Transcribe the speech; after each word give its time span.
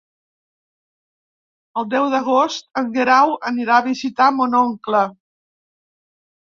El 1.81 1.85
deu 1.91 2.07
d'agost 2.15 2.67
en 2.83 2.91
Guerau 2.97 3.37
anirà 3.53 3.79
a 3.79 3.87
visitar 3.93 4.33
mon 4.41 4.59
oncle. 4.65 5.07